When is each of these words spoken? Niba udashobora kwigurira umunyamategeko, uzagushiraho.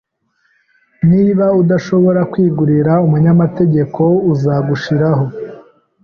Niba 1.09 1.45
udashobora 1.61 2.21
kwigurira 2.31 2.93
umunyamategeko, 3.05 4.01
uzagushiraho. 4.31 5.25